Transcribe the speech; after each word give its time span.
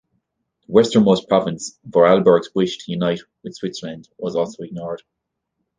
The 0.65 0.73
westernmost 0.73 1.27
province 1.29 1.77
Vorarlberg's 1.87 2.49
wish 2.55 2.79
to 2.79 2.91
unite 2.91 3.19
with 3.43 3.53
Switzerland 3.53 4.09
was 4.17 4.35
also 4.35 4.63
ignored. 4.63 5.03